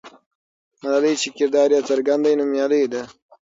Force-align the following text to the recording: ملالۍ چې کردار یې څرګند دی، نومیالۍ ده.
ملالۍ 0.81 1.13
چې 1.21 1.27
کردار 1.37 1.69
یې 1.75 1.81
څرګند 1.89 2.21
دی، 2.25 2.33
نومیالۍ 2.39 2.83
ده. 2.93 3.03